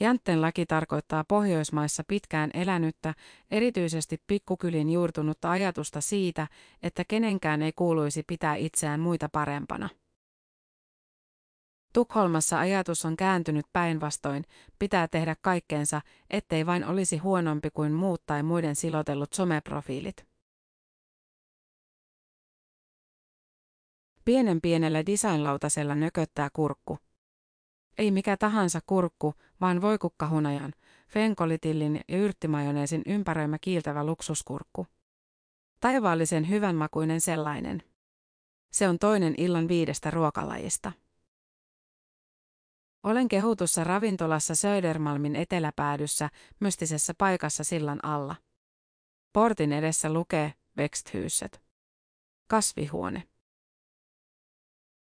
Jantten 0.00 0.42
laki 0.42 0.66
tarkoittaa 0.66 1.24
Pohjoismaissa 1.24 2.04
pitkään 2.08 2.50
elänyttä, 2.54 3.14
erityisesti 3.50 4.22
pikkukylin 4.26 4.90
juurtunutta 4.90 5.50
ajatusta 5.50 6.00
siitä, 6.00 6.46
että 6.82 7.04
kenenkään 7.08 7.62
ei 7.62 7.72
kuuluisi 7.72 8.22
pitää 8.22 8.54
itseään 8.54 9.00
muita 9.00 9.28
parempana. 9.28 9.88
Tukholmassa 11.92 12.58
ajatus 12.58 13.04
on 13.04 13.16
kääntynyt 13.16 13.66
päinvastoin, 13.72 14.44
pitää 14.78 15.08
tehdä 15.08 15.36
kaikkeensa, 15.42 16.00
ettei 16.30 16.66
vain 16.66 16.84
olisi 16.84 17.18
huonompi 17.18 17.70
kuin 17.70 17.92
muut 17.92 18.22
tai 18.26 18.42
muiden 18.42 18.76
silotellut 18.76 19.32
someprofiilit. 19.32 20.26
Pienen 24.24 24.60
pienellä 24.60 25.06
designlautasella 25.06 25.94
nököttää 25.94 26.48
kurkku. 26.52 26.98
Ei 27.98 28.10
mikä 28.10 28.36
tahansa 28.36 28.80
kurkku, 28.86 29.34
vaan 29.60 29.80
voikukkahunajan, 29.80 30.72
fenkolitillin 31.08 32.00
ja 32.08 32.18
yrttimajoneesin 32.18 33.02
ympäröimä 33.06 33.58
kiiltävä 33.60 34.04
luksuskurkku. 34.04 34.86
Taivaallisen 35.80 36.48
hyvänmakuinen 36.48 37.20
sellainen. 37.20 37.82
Se 38.72 38.88
on 38.88 38.98
toinen 38.98 39.34
illan 39.38 39.68
viidestä 39.68 40.10
ruokalajista. 40.10 40.92
Olen 43.02 43.28
kehutussa 43.28 43.84
ravintolassa 43.84 44.54
Södermalmin 44.54 45.36
eteläpäädyssä, 45.36 46.28
mystisessä 46.60 47.14
paikassa 47.18 47.64
sillan 47.64 48.04
alla. 48.04 48.36
Portin 49.32 49.72
edessä 49.72 50.12
lukee 50.12 50.54
Wexthuset. 50.78 51.62
Kasvihuone. 52.46 53.29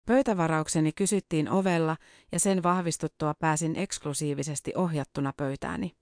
Pöytävaraukseni 0.08 0.92
kysyttiin 0.92 1.50
ovella 1.50 1.96
ja 2.32 2.40
sen 2.40 2.62
vahvistuttua 2.62 3.34
pääsin 3.34 3.76
eksklusiivisesti 3.76 4.72
ohjattuna 4.76 5.32
pöytääni. 5.36 5.96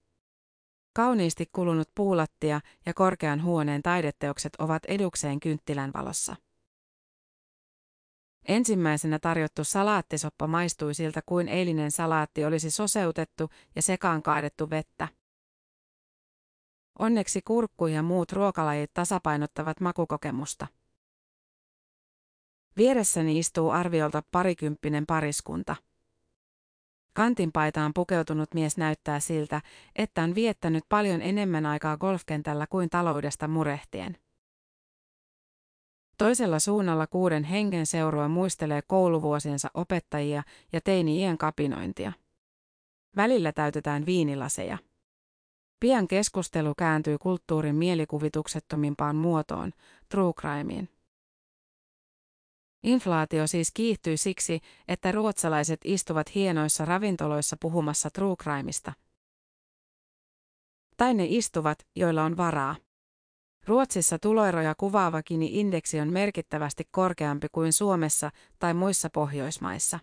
Kauniisti 0.96 1.46
kulunut 1.52 1.90
puulattia 1.94 2.60
ja 2.86 2.94
korkean 2.94 3.42
huoneen 3.42 3.82
taideteokset 3.82 4.52
ovat 4.58 4.82
edukseen 4.84 5.40
kynttilän 5.40 5.90
valossa. 5.94 6.36
Ensimmäisenä 8.48 9.18
tarjottu 9.18 9.64
salaattisoppa 9.64 10.46
maistui 10.46 10.94
siltä 10.94 11.22
kuin 11.26 11.48
eilinen 11.48 11.90
salaatti 11.90 12.44
olisi 12.44 12.70
soseutettu 12.70 13.50
ja 13.76 13.82
sekaan 13.82 14.22
kaadettu 14.22 14.70
vettä. 14.70 15.08
Onneksi 16.98 17.42
kurkku 17.42 17.86
ja 17.86 18.02
muut 18.02 18.32
ruokalajit 18.32 18.90
tasapainottavat 18.94 19.80
makukokemusta. 19.80 20.66
Vieressäni 22.76 23.38
istuu 23.38 23.70
arviolta 23.70 24.22
parikymppinen 24.30 25.06
pariskunta. 25.06 25.76
Kantinpaitaan 27.12 27.92
pukeutunut 27.94 28.54
mies 28.54 28.76
näyttää 28.76 29.20
siltä, 29.20 29.60
että 29.96 30.22
on 30.22 30.34
viettänyt 30.34 30.84
paljon 30.88 31.22
enemmän 31.22 31.66
aikaa 31.66 31.96
golfkentällä 31.96 32.66
kuin 32.66 32.90
taloudesta 32.90 33.48
murehtien. 33.48 34.16
Toisella 36.18 36.58
suunnalla 36.58 37.06
kuuden 37.06 37.44
hengen 37.44 37.86
seurue 37.86 38.28
muistelee 38.28 38.82
kouluvuosiensa 38.86 39.70
opettajia 39.74 40.42
ja 40.72 40.80
teini-iän 40.80 41.38
kapinointia. 41.38 42.12
Välillä 43.16 43.52
täytetään 43.52 44.06
viinilaseja. 44.06 44.78
Pian 45.80 46.08
keskustelu 46.08 46.74
kääntyy 46.74 47.18
kulttuurin 47.18 47.76
mielikuvituksettomimpaan 47.76 49.16
muotoon, 49.16 49.72
true 50.08 50.32
crimeen. 50.32 50.88
Inflaatio 52.86 53.46
siis 53.46 53.70
kiihtyy 53.74 54.16
siksi, 54.16 54.60
että 54.88 55.12
ruotsalaiset 55.12 55.80
istuvat 55.84 56.34
hienoissa 56.34 56.84
ravintoloissa 56.84 57.56
puhumassa 57.60 58.10
true 58.10 58.36
crimeista. 58.36 58.92
Tai 60.96 61.14
ne 61.14 61.26
istuvat, 61.28 61.78
joilla 61.96 62.22
on 62.22 62.36
varaa. 62.36 62.76
Ruotsissa 63.66 64.18
tuloeroja 64.18 64.74
kuvaava 64.74 65.22
indeksi 65.30 66.00
on 66.00 66.12
merkittävästi 66.12 66.88
korkeampi 66.90 67.46
kuin 67.52 67.72
Suomessa 67.72 68.30
tai 68.58 68.74
muissa 68.74 69.10
Pohjoismaissa. 69.10 69.98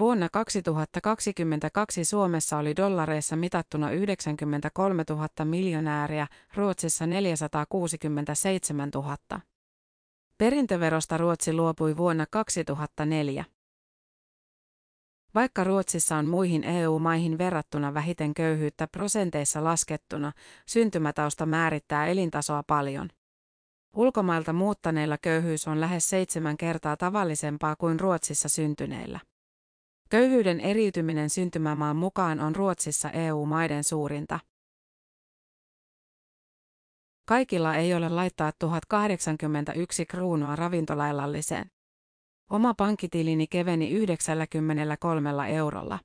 Vuonna 0.00 0.28
2022 0.28 2.04
Suomessa 2.04 2.58
oli 2.58 2.76
dollareissa 2.76 3.36
mitattuna 3.36 3.90
93 3.90 5.04
000 5.10 5.28
miljonääriä, 5.44 6.26
Ruotsissa 6.54 7.06
467 7.06 8.88
000. 8.94 9.51
Perintöverosta 10.42 11.16
Ruotsi 11.16 11.52
luopui 11.52 11.96
vuonna 11.96 12.26
2004. 12.30 13.44
Vaikka 15.34 15.64
Ruotsissa 15.64 16.16
on 16.16 16.26
muihin 16.26 16.64
EU-maihin 16.64 17.38
verrattuna 17.38 17.94
vähiten 17.94 18.34
köyhyyttä 18.34 18.86
prosenteissa 18.86 19.64
laskettuna, 19.64 20.32
syntymätausta 20.66 21.46
määrittää 21.46 22.06
elintasoa 22.06 22.62
paljon. 22.66 23.08
Ulkomailta 23.96 24.52
muuttaneilla 24.52 25.18
köyhyys 25.18 25.68
on 25.68 25.80
lähes 25.80 26.10
seitsemän 26.10 26.56
kertaa 26.56 26.96
tavallisempaa 26.96 27.76
kuin 27.76 28.00
Ruotsissa 28.00 28.48
syntyneillä. 28.48 29.20
Köyhyyden 30.10 30.60
eriytyminen 30.60 31.30
syntymämaan 31.30 31.96
mukaan 31.96 32.40
on 32.40 32.56
Ruotsissa 32.56 33.10
EU-maiden 33.10 33.84
suurinta. 33.84 34.40
Kaikilla 37.24 37.74
ei 37.74 37.94
ole 37.94 38.08
laittaa 38.08 38.52
1081 38.58 40.06
kruunua 40.06 40.56
ravintolaillalliseen. 40.56 41.70
Oma 42.50 42.74
pankkitilini 42.74 43.46
keveni 43.46 43.90
93 43.90 45.50
eurolla. 45.50 45.98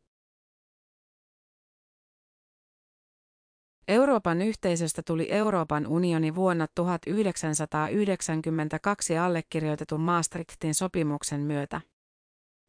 Euroopan 3.87 4.41
yhteisöstä 4.41 5.03
tuli 5.03 5.27
Euroopan 5.31 5.87
unioni 5.87 6.35
vuonna 6.35 6.67
1992 6.75 9.17
allekirjoitetun 9.17 10.01
Maastrichtin 10.01 10.75
sopimuksen 10.75 11.41
myötä. 11.41 11.81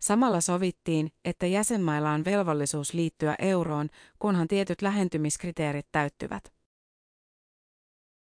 Samalla 0.00 0.40
sovittiin, 0.40 1.12
että 1.24 1.46
jäsenmailla 1.46 2.10
on 2.10 2.24
velvollisuus 2.24 2.94
liittyä 2.94 3.34
euroon, 3.38 3.88
kunhan 4.18 4.48
tietyt 4.48 4.82
lähentymiskriteerit 4.82 5.86
täyttyvät. 5.92 6.57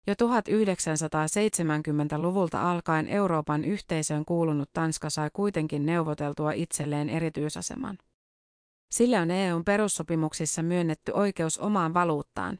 Jo 0.07 0.13
1970-luvulta 0.13 2.71
alkaen 2.71 3.07
Euroopan 3.07 3.65
yhteisöön 3.65 4.25
kuulunut 4.25 4.69
Tanska 4.73 5.09
sai 5.09 5.29
kuitenkin 5.33 5.85
neuvoteltua 5.85 6.51
itselleen 6.51 7.09
erityisaseman. 7.09 7.97
Sille 8.91 9.19
on 9.19 9.31
EUn 9.31 9.65
perussopimuksissa 9.65 10.63
myönnetty 10.63 11.11
oikeus 11.11 11.57
omaan 11.57 11.93
valuuttaan. 11.93 12.59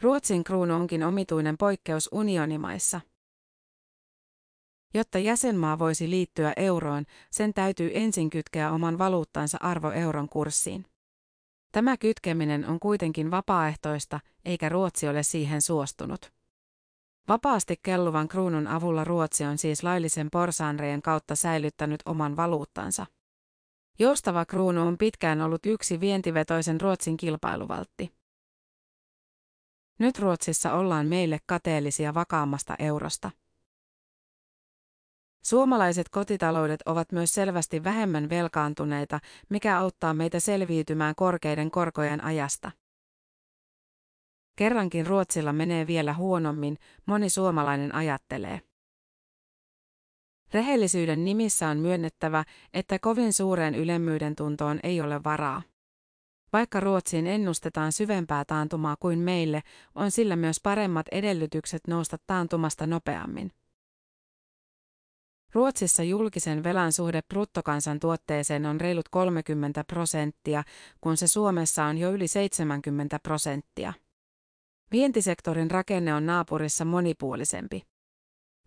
Ruotsin 0.00 0.44
kruunu 0.44 0.74
onkin 0.74 1.02
omituinen 1.02 1.58
poikkeus 1.58 2.08
unionimaissa. 2.12 3.00
Jotta 4.94 5.18
jäsenmaa 5.18 5.78
voisi 5.78 6.10
liittyä 6.10 6.52
euroon, 6.56 7.04
sen 7.30 7.54
täytyy 7.54 7.90
ensin 7.94 8.30
kytkeä 8.30 8.72
oman 8.72 8.98
valuuttansa 8.98 9.58
arvo 9.60 9.90
euron 9.90 10.28
kurssiin. 10.28 10.86
Tämä 11.74 11.96
kytkeminen 11.96 12.66
on 12.68 12.80
kuitenkin 12.80 13.30
vapaaehtoista, 13.30 14.20
eikä 14.44 14.68
Ruotsi 14.68 15.08
ole 15.08 15.22
siihen 15.22 15.62
suostunut. 15.62 16.32
Vapaasti 17.28 17.76
kelluvan 17.82 18.28
kruunun 18.28 18.66
avulla 18.66 19.04
Ruotsi 19.04 19.44
on 19.44 19.58
siis 19.58 19.82
laillisen 19.82 20.28
porsaanreen 20.30 21.02
kautta 21.02 21.34
säilyttänyt 21.36 22.02
oman 22.06 22.36
valuuttansa. 22.36 23.06
Joustava 23.98 24.44
kruunu 24.44 24.86
on 24.86 24.98
pitkään 24.98 25.40
ollut 25.40 25.66
yksi 25.66 26.00
vientivetoisen 26.00 26.80
Ruotsin 26.80 27.16
kilpailuvaltti. 27.16 28.12
Nyt 29.98 30.18
Ruotsissa 30.18 30.72
ollaan 30.72 31.06
meille 31.06 31.38
kateellisia 31.46 32.14
vakaammasta 32.14 32.74
eurosta. 32.78 33.30
Suomalaiset 35.44 36.08
kotitaloudet 36.08 36.82
ovat 36.86 37.12
myös 37.12 37.34
selvästi 37.34 37.84
vähemmän 37.84 38.28
velkaantuneita, 38.28 39.20
mikä 39.48 39.78
auttaa 39.78 40.14
meitä 40.14 40.40
selviytymään 40.40 41.14
korkeiden 41.14 41.70
korkojen 41.70 42.24
ajasta. 42.24 42.70
Kerrankin 44.56 45.06
Ruotsilla 45.06 45.52
menee 45.52 45.86
vielä 45.86 46.14
huonommin, 46.14 46.78
moni 47.06 47.30
suomalainen 47.30 47.94
ajattelee. 47.94 48.60
Rehellisyyden 50.54 51.24
nimissä 51.24 51.68
on 51.68 51.78
myönnettävä, 51.78 52.44
että 52.74 52.98
kovin 52.98 53.32
suureen 53.32 53.74
ylemmyyden 53.74 54.36
tuntoon 54.36 54.80
ei 54.82 55.00
ole 55.00 55.24
varaa. 55.24 55.62
Vaikka 56.52 56.80
Ruotsiin 56.80 57.26
ennustetaan 57.26 57.92
syvempää 57.92 58.44
taantumaa 58.44 58.96
kuin 59.00 59.18
meille, 59.18 59.62
on 59.94 60.10
sillä 60.10 60.36
myös 60.36 60.60
paremmat 60.62 61.06
edellytykset 61.12 61.82
nousta 61.88 62.16
taantumasta 62.26 62.86
nopeammin. 62.86 63.52
Ruotsissa 65.54 66.02
julkisen 66.02 66.64
velan 66.64 66.92
suhde 66.92 67.22
bruttokansantuotteeseen 67.22 68.66
on 68.66 68.80
reilut 68.80 69.08
30 69.08 69.84
prosenttia, 69.84 70.62
kun 71.00 71.16
se 71.16 71.28
Suomessa 71.28 71.84
on 71.84 71.98
jo 71.98 72.12
yli 72.12 72.28
70 72.28 73.18
prosenttia. 73.18 73.92
Vientisektorin 74.92 75.70
rakenne 75.70 76.14
on 76.14 76.26
naapurissa 76.26 76.84
monipuolisempi. 76.84 77.82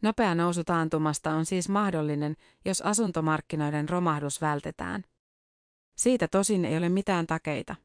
Nopea 0.01 0.35
nousu 0.35 0.63
taantumasta 0.63 1.31
on 1.31 1.45
siis 1.45 1.69
mahdollinen, 1.69 2.35
jos 2.65 2.81
asuntomarkkinoiden 2.81 3.89
romahdus 3.89 4.41
vältetään. 4.41 5.03
Siitä 5.97 6.27
tosin 6.27 6.65
ei 6.65 6.77
ole 6.77 6.89
mitään 6.89 7.27
takeita. 7.27 7.75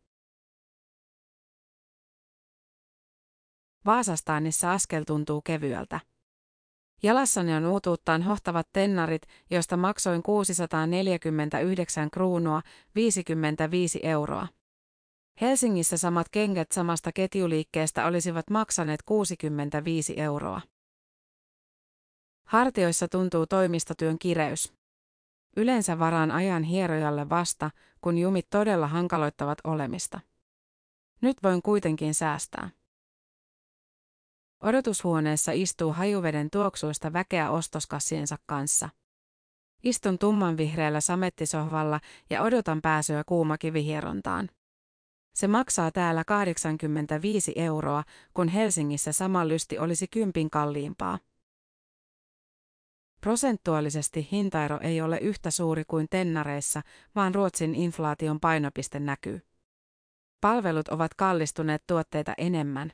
Vaasastaanissa 3.86 4.72
askel 4.72 5.04
tuntuu 5.04 5.42
kevyeltä. 5.42 6.11
Jalassani 7.02 7.54
on 7.54 7.66
uutuuttaan 7.66 8.22
hohtavat 8.22 8.68
tennarit, 8.72 9.22
joista 9.50 9.76
maksoin 9.76 10.22
649 10.22 12.10
kruunua 12.10 12.62
55 12.94 14.00
euroa. 14.02 14.48
Helsingissä 15.40 15.96
samat 15.96 16.26
kengät 16.28 16.72
samasta 16.72 17.12
ketjuliikkeestä 17.12 18.06
olisivat 18.06 18.50
maksaneet 18.50 19.02
65 19.02 20.20
euroa. 20.20 20.60
Hartioissa 22.46 23.08
tuntuu 23.08 23.46
toimistotyön 23.46 24.18
kireys. 24.18 24.72
Yleensä 25.56 25.98
varaan 25.98 26.30
ajan 26.30 26.62
hierojalle 26.62 27.28
vasta, 27.28 27.70
kun 28.00 28.18
jumit 28.18 28.46
todella 28.50 28.86
hankaloittavat 28.86 29.58
olemista. 29.64 30.20
Nyt 31.20 31.36
voin 31.42 31.62
kuitenkin 31.62 32.14
säästää. 32.14 32.70
Odotushuoneessa 34.62 35.52
istuu 35.52 35.92
hajuveden 35.92 36.50
tuoksuista 36.50 37.12
väkeä 37.12 37.50
ostoskassiensa 37.50 38.38
kanssa. 38.46 38.88
Istun 39.82 40.18
tummanvihreällä 40.18 41.00
samettisohvalla 41.00 42.00
ja 42.30 42.42
odotan 42.42 42.82
pääsyä 42.82 43.24
kuumakivihierontaan. 43.26 44.48
Se 45.34 45.48
maksaa 45.48 45.90
täällä 45.90 46.24
85 46.24 47.52
euroa, 47.56 48.04
kun 48.34 48.48
Helsingissä 48.48 49.12
sama 49.12 49.48
lysti 49.48 49.78
olisi 49.78 50.08
kympin 50.08 50.50
kalliimpaa. 50.50 51.18
Prosentuaalisesti 53.20 54.28
hintaero 54.32 54.78
ei 54.82 55.00
ole 55.00 55.18
yhtä 55.18 55.50
suuri 55.50 55.84
kuin 55.84 56.06
tennareissa, 56.10 56.82
vaan 57.14 57.34
Ruotsin 57.34 57.74
inflaation 57.74 58.40
painopiste 58.40 59.00
näkyy. 59.00 59.40
Palvelut 60.40 60.88
ovat 60.88 61.14
kallistuneet 61.14 61.82
tuotteita 61.86 62.34
enemmän. 62.38 62.92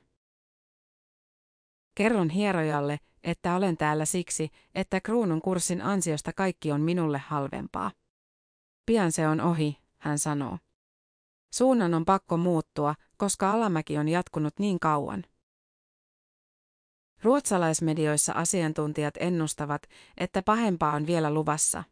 Kerron 1.98 2.30
hierojalle, 2.30 3.00
että 3.22 3.54
olen 3.54 3.76
täällä 3.76 4.04
siksi, 4.04 4.50
että 4.74 5.00
kruunun 5.00 5.42
kurssin 5.42 5.82
ansiosta 5.82 6.32
kaikki 6.32 6.72
on 6.72 6.80
minulle 6.80 7.18
halvempaa. 7.18 7.90
Pian 8.86 9.12
se 9.12 9.28
on 9.28 9.40
ohi, 9.40 9.78
hän 9.98 10.18
sanoo. 10.18 10.58
Suunnan 11.54 11.94
on 11.94 12.04
pakko 12.04 12.36
muuttua, 12.36 12.94
koska 13.16 13.50
alamäki 13.50 13.98
on 13.98 14.08
jatkunut 14.08 14.54
niin 14.58 14.80
kauan. 14.80 15.24
Ruotsalaismedioissa 17.22 18.32
asiantuntijat 18.32 19.14
ennustavat, 19.20 19.82
että 20.16 20.42
pahempaa 20.42 20.92
on 20.92 21.06
vielä 21.06 21.34
luvassa. 21.34 21.84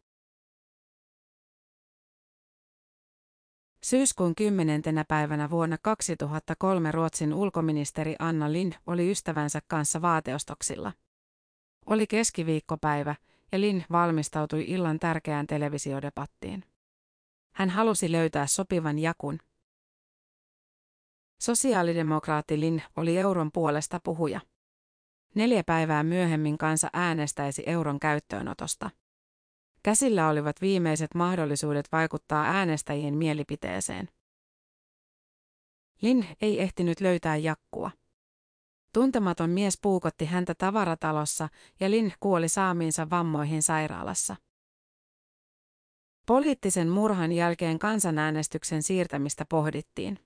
Syyskuun 3.83 4.35
10. 4.35 4.81
päivänä 5.07 5.49
vuonna 5.49 5.77
2003 5.81 6.91
Ruotsin 6.91 7.33
ulkoministeri 7.33 8.15
Anna 8.19 8.51
Lind 8.51 8.73
oli 8.87 9.11
ystävänsä 9.11 9.59
kanssa 9.67 10.01
vaateostoksilla. 10.01 10.93
Oli 11.85 12.07
keskiviikkopäivä 12.07 13.15
ja 13.51 13.61
Lind 13.61 13.81
valmistautui 13.91 14.65
illan 14.67 14.99
tärkeään 14.99 15.47
televisiodebattiin. 15.47 16.63
Hän 17.55 17.69
halusi 17.69 18.11
löytää 18.11 18.47
sopivan 18.47 18.99
jakun. 18.99 19.39
Sosiaalidemokraatti 21.41 22.59
Lind 22.59 22.79
oli 22.95 23.17
euron 23.17 23.51
puolesta 23.53 23.99
puhuja. 24.03 24.41
Neljä 25.35 25.63
päivää 25.63 26.03
myöhemmin 26.03 26.57
kansa 26.57 26.89
äänestäisi 26.93 27.63
euron 27.65 27.99
käyttöönotosta. 27.99 28.89
Käsillä 29.87 30.29
olivat 30.29 30.61
viimeiset 30.61 31.15
mahdollisuudet 31.15 31.91
vaikuttaa 31.91 32.43
äänestäjien 32.43 33.17
mielipiteeseen. 33.17 34.09
Lin 36.01 36.27
ei 36.41 36.61
ehtinyt 36.61 37.01
löytää 37.01 37.35
jakkua. 37.35 37.91
Tuntematon 38.93 39.49
mies 39.49 39.79
puukotti 39.81 40.25
häntä 40.25 40.55
tavaratalossa 40.55 41.49
ja 41.79 41.91
Lin 41.91 42.13
kuoli 42.19 42.49
saamiinsa 42.49 43.09
vammoihin 43.09 43.63
sairaalassa. 43.63 44.35
Poliittisen 46.25 46.89
murhan 46.89 47.31
jälkeen 47.31 47.79
kansanäänestyksen 47.79 48.83
siirtämistä 48.83 49.45
pohdittiin. 49.49 50.19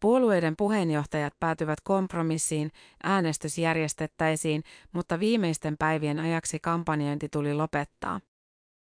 Puolueiden 0.00 0.54
puheenjohtajat 0.58 1.34
päätyvät 1.40 1.80
kompromissiin, 1.84 2.70
äänestys 3.02 3.58
järjestettäisiin, 3.58 4.62
mutta 4.92 5.20
viimeisten 5.20 5.76
päivien 5.78 6.20
ajaksi 6.20 6.58
kampanjointi 6.60 7.28
tuli 7.28 7.54
lopettaa. 7.54 8.20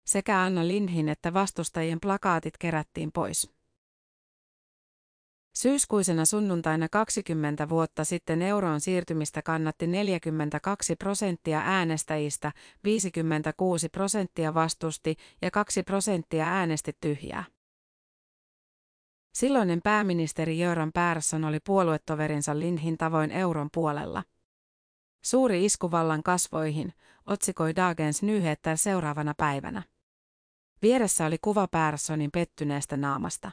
Sekä 0.06 0.42
Anna 0.42 0.68
Lindhin 0.68 1.10
että 1.10 1.34
vastustajien 1.34 2.00
plakaatit 2.00 2.58
kerättiin 2.58 3.12
pois. 3.12 3.54
Syyskuisena 5.56 6.26
sunnuntaina 6.26 6.90
20 6.90 7.70
vuotta 7.70 8.04
sitten 8.04 8.42
euroon 8.42 8.82
siirtymistä 8.82 9.42
kannatti 9.42 9.88
42 9.88 10.96
prosenttia 10.96 11.62
äänestäjistä, 11.66 12.52
56 12.84 13.90
prosenttia 13.90 14.54
vastusti 14.54 15.16
ja 15.42 15.52
2 15.52 15.84
prosenttia 15.84 16.46
äänesti 16.46 16.98
tyhjää. 17.02 17.44
Silloinen 19.34 19.82
pääministeri 19.84 20.60
Jöran 20.60 20.92
Persson 20.94 21.44
oli 21.46 21.60
puoluetoverinsa 21.60 22.60
Lindhin 22.60 22.98
tavoin 22.98 23.32
euron 23.32 23.70
puolella. 23.74 24.24
Suuri 25.24 25.66
iskuvallan 25.66 26.24
kasvoihin, 26.24 26.94
otsikoi 27.26 27.76
Dagens 27.76 28.24
Nyheter 28.24 28.78
seuraavana 28.78 29.34
päivänä. 29.38 29.84
Vieressä 30.84 31.26
oli 31.26 31.38
kuva 31.42 31.68
Perssonin 31.68 32.32
pettyneestä 32.32 32.98
naamasta. 32.98 33.52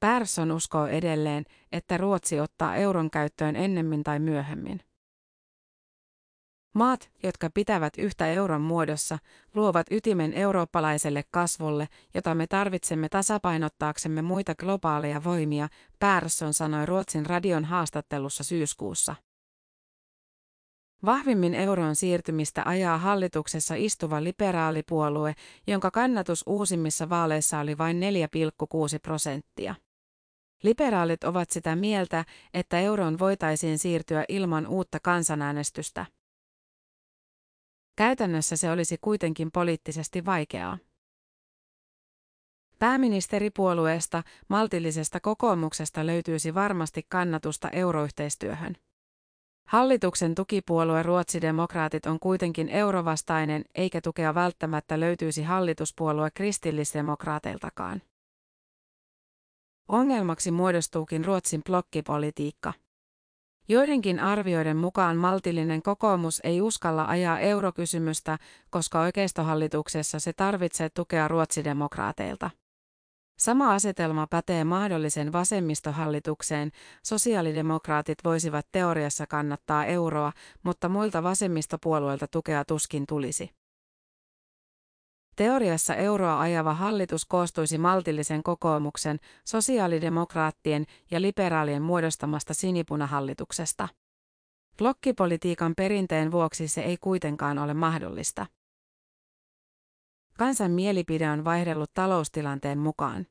Persson 0.00 0.52
uskoo 0.52 0.86
edelleen, 0.86 1.44
että 1.72 1.96
Ruotsi 1.96 2.40
ottaa 2.40 2.76
euron 2.76 3.10
käyttöön 3.10 3.56
ennemmin 3.56 4.04
tai 4.04 4.18
myöhemmin. 4.18 4.80
Maat, 6.74 7.10
jotka 7.22 7.50
pitävät 7.54 7.92
yhtä 7.98 8.26
euron 8.26 8.60
muodossa, 8.60 9.18
luovat 9.54 9.86
ytimen 9.90 10.32
eurooppalaiselle 10.32 11.24
kasvulle, 11.30 11.88
jota 12.14 12.34
me 12.34 12.46
tarvitsemme 12.46 13.08
tasapainottaaksemme 13.08 14.22
muita 14.22 14.54
globaaleja 14.54 15.24
voimia, 15.24 15.68
Persson 15.98 16.54
sanoi 16.54 16.86
Ruotsin 16.86 17.26
radion 17.26 17.64
haastattelussa 17.64 18.44
syyskuussa. 18.44 19.14
Vahvimmin 21.04 21.54
euron 21.54 21.96
siirtymistä 21.96 22.62
ajaa 22.64 22.98
hallituksessa 22.98 23.74
istuva 23.74 24.24
liberaalipuolue, 24.24 25.34
jonka 25.66 25.90
kannatus 25.90 26.44
uusimmissa 26.46 27.08
vaaleissa 27.08 27.58
oli 27.58 27.78
vain 27.78 28.00
4,6 28.00 28.98
prosenttia. 29.02 29.74
Liberaalit 30.62 31.24
ovat 31.24 31.50
sitä 31.50 31.76
mieltä, 31.76 32.24
että 32.54 32.80
euroon 32.80 33.18
voitaisiin 33.18 33.78
siirtyä 33.78 34.24
ilman 34.28 34.66
uutta 34.66 35.00
kansanäänestystä. 35.00 36.06
Käytännössä 37.96 38.56
se 38.56 38.70
olisi 38.70 38.98
kuitenkin 39.00 39.50
poliittisesti 39.52 40.24
vaikeaa. 40.24 40.78
Pääministeripuolueesta, 42.78 44.22
maltillisesta 44.48 45.20
kokoomuksesta 45.20 46.06
löytyisi 46.06 46.54
varmasti 46.54 47.06
kannatusta 47.08 47.68
euroyhteistyöhön. 47.70 48.76
Hallituksen 49.66 50.34
tukipuolue 50.34 51.02
Ruotsidemokraatit 51.02 52.06
on 52.06 52.18
kuitenkin 52.20 52.68
eurovastainen, 52.68 53.64
eikä 53.74 54.00
tukea 54.00 54.34
välttämättä 54.34 55.00
löytyisi 55.00 55.42
hallituspuolue 55.42 56.30
kristillisdemokraateiltakaan. 56.30 58.02
Ongelmaksi 59.88 60.50
muodostuukin 60.50 61.24
Ruotsin 61.24 61.62
blokkipolitiikka. 61.64 62.72
Joidenkin 63.68 64.20
arvioiden 64.20 64.76
mukaan 64.76 65.16
maltillinen 65.16 65.82
kokoomus 65.82 66.40
ei 66.44 66.60
uskalla 66.60 67.04
ajaa 67.04 67.38
eurokysymystä, 67.38 68.38
koska 68.70 69.00
oikeistohallituksessa 69.00 70.20
se 70.20 70.32
tarvitsee 70.32 70.90
tukea 70.90 71.28
ruotsidemokraateilta. 71.28 72.50
Sama 73.38 73.74
asetelma 73.74 74.26
pätee 74.26 74.64
mahdollisen 74.64 75.32
vasemmistohallitukseen. 75.32 76.70
Sosiaalidemokraatit 77.02 78.18
voisivat 78.24 78.66
teoriassa 78.72 79.26
kannattaa 79.26 79.84
euroa, 79.84 80.32
mutta 80.62 80.88
muilta 80.88 81.22
vasemmistopuolueilta 81.22 82.26
tukea 82.28 82.64
tuskin 82.64 83.06
tulisi. 83.06 83.50
Teoriassa 85.36 85.94
euroa 85.94 86.40
ajava 86.40 86.74
hallitus 86.74 87.24
koostuisi 87.24 87.78
maltillisen 87.78 88.42
kokoomuksen, 88.42 89.18
sosiaalidemokraattien 89.44 90.84
ja 91.10 91.20
liberaalien 91.20 91.82
muodostamasta 91.82 92.54
sinipunahallituksesta. 92.54 93.88
Blokkipolitiikan 94.78 95.74
perinteen 95.74 96.32
vuoksi 96.32 96.68
se 96.68 96.80
ei 96.80 96.96
kuitenkaan 96.96 97.58
ole 97.58 97.74
mahdollista. 97.74 98.46
Kansan 100.38 100.70
mielipide 100.70 101.30
on 101.30 101.44
vaihdellut 101.44 101.94
taloustilanteen 101.94 102.78
mukaan. 102.78 103.26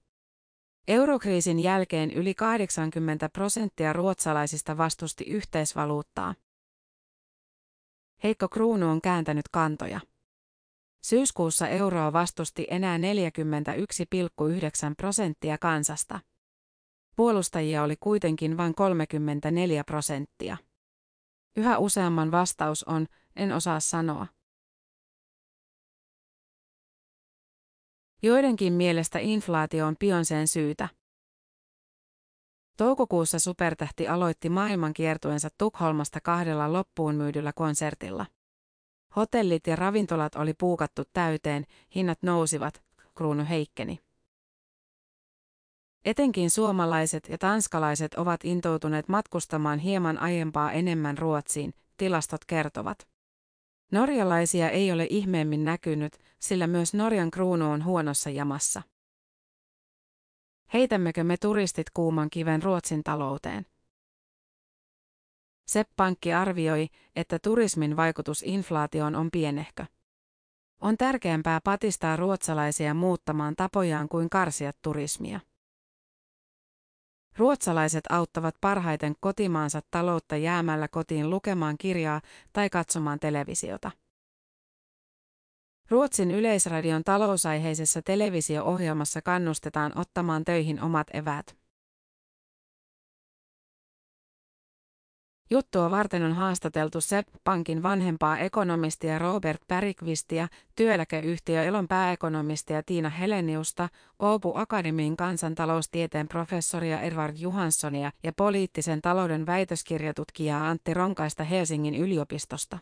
Eurokriisin 0.88 1.60
jälkeen 1.60 2.12
yli 2.12 2.34
80 2.34 3.30
prosenttia 3.30 3.94
ruotsalaisista 3.94 4.78
vastusti 4.78 5.24
yhteisvaluuttaa. 5.24 6.36
Heikko 8.24 8.50
kruunu 8.50 8.90
on 8.90 9.02
kääntänyt 9.02 9.48
kantoja. 9.52 10.00
Syyskuussa 11.02 11.68
euroa 11.68 12.14
vastusti 12.14 12.68
enää 12.70 12.98
41,9 12.98 13.04
prosenttia 14.98 15.58
kansasta. 15.58 16.20
Puolustajia 17.16 17.84
oli 17.84 17.96
kuitenkin 18.00 18.58
vain 18.58 18.76
34 18.76 19.84
prosenttia. 19.84 20.58
Yhä 21.56 21.78
useamman 21.78 22.32
vastaus 22.32 22.84
on, 22.84 23.08
en 23.36 23.52
osaa 23.52 23.80
sanoa. 23.80 24.28
Joidenkin 28.26 28.74
mielestä 28.74 29.20
inflaatio 29.20 29.88
on 29.88 29.96
Pionsen 30.00 30.48
syytä. 30.48 30.90
Toukokuussa 32.78 33.40
supertähti 33.40 34.08
aloitti 34.08 34.50
maailmankiertuensa 34.50 35.50
Tukholmasta 35.58 36.22
kahdella 36.22 36.74
loppuun 36.74 37.16
myydyllä 37.16 37.54
konsertilla. 37.54 38.26
Hotellit 39.16 39.68
ja 39.68 39.76
ravintolat 39.76 40.36
oli 40.36 40.54
puukattu 40.54 41.04
täyteen, 41.14 41.66
hinnat 41.96 42.24
nousivat, 42.24 42.84
kruunu 43.16 43.46
heikkeni. 43.50 44.00
Etenkin 46.06 46.50
suomalaiset 46.50 47.30
ja 47.30 47.38
tanskalaiset 47.38 48.14
ovat 48.14 48.46
intoutuneet 48.46 49.08
matkustamaan 49.08 49.80
hieman 49.80 50.18
aiempaa 50.18 50.72
enemmän 50.72 51.18
Ruotsiin, 51.18 51.74
tilastot 51.98 52.46
kertovat. 52.46 53.08
Norjalaisia 53.92 54.70
ei 54.70 54.92
ole 54.92 55.08
ihmeemmin 55.10 55.66
näkynyt, 55.66 56.18
sillä 56.40 56.68
myös 56.68 56.94
Norjan 56.94 57.32
kruunu 57.32 57.72
on 57.72 57.86
huonossa 57.86 58.30
jamassa. 58.30 58.82
Heitämmekö 60.74 61.24
me 61.24 61.38
turistit 61.38 61.90
kuuman 61.90 62.30
kiven 62.30 62.64
Ruotsin 62.64 63.04
talouteen? 63.04 63.66
Sepp 65.68 65.92
Pankki 65.96 66.34
arvioi, 66.34 66.88
että 67.16 67.40
turismin 67.40 67.96
vaikutus 67.96 68.44
inflaatioon 68.44 69.16
on 69.16 69.32
pienehkö. 69.32 69.86
On 70.82 70.98
tärkeämpää 70.98 71.62
patistaa 71.64 72.16
ruotsalaisia 72.16 72.94
muuttamaan 72.94 73.56
tapojaan 73.56 74.10
kuin 74.10 74.30
karsia 74.30 74.72
turismia. 74.82 75.40
Ruotsalaiset 77.38 78.04
auttavat 78.10 78.56
parhaiten 78.62 79.16
kotimaansa 79.20 79.82
taloutta 79.92 80.38
jäämällä 80.38 80.88
kotiin 80.88 81.30
lukemaan 81.30 81.78
kirjaa 81.78 82.22
tai 82.54 82.70
katsomaan 82.70 83.20
televisiota. 83.20 83.92
Ruotsin 85.90 86.32
yleisradion 86.32 87.04
talousaiheisessa 87.04 88.02
televisio-ohjelmassa 88.02 89.22
kannustetaan 89.22 89.92
ottamaan 89.96 90.46
töihin 90.46 90.82
omat 90.82 91.08
eväät. 91.14 91.65
Juttua 95.50 95.92
varten 95.92 96.24
on 96.24 96.34
haastateltu 96.34 97.02
SEP 97.02 97.28
Pankin 97.44 97.84
vanhempaa 97.84 98.38
ekonomistia 98.38 99.20
Robert 99.20 99.62
Bergqvistia, 99.68 100.48
työeläkeyhtiö 100.76 101.64
Elon 101.64 101.88
pääekonomistia 101.88 102.84
Tiina 102.84 103.10
Heleniusta, 103.10 103.90
Oopu 104.20 104.52
Akademin 104.56 105.18
kansantaloustieteen 105.18 106.28
professoria 106.28 107.02
Edward 107.02 107.36
Johanssonia 107.38 108.12
ja 108.24 108.34
poliittisen 108.34 109.02
talouden 109.02 109.46
väitöskirjatutkijaa 109.46 110.70
Antti 110.70 110.94
Ronkaista 110.94 111.44
Helsingin 111.44 111.96
yliopistosta. 111.96 112.80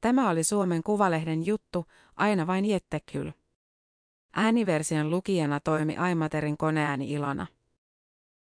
Tämä 0.00 0.30
oli 0.30 0.44
Suomen 0.44 0.82
Kuvalehden 0.82 1.46
juttu, 1.46 1.86
aina 2.16 2.46
vain 2.46 2.64
Jettekyl. 2.64 3.30
Ääniversion 4.36 5.10
lukijana 5.10 5.60
toimi 5.60 5.96
Aimaterin 5.96 6.56
koneääni 6.56 7.12
Ilona. 7.12 7.46